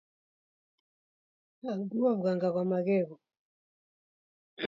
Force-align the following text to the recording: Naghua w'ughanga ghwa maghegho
Naghua 1.61 2.09
w'ughanga 2.17 2.47
ghwa 2.53 2.63
maghegho 2.71 3.15